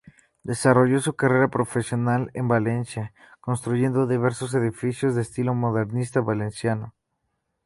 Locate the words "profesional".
1.49-2.31